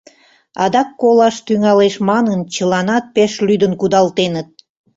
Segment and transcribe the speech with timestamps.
[0.63, 4.47] Адак колаш тӱҥалеш манын, чыланат пеш лӱдын кудалтеныт.